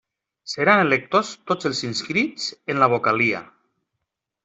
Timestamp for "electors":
0.85-1.29